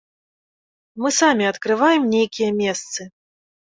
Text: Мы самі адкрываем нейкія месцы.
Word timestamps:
Мы 1.03 1.11
самі 1.19 1.45
адкрываем 1.51 2.01
нейкія 2.17 2.49
месцы. 2.61 3.01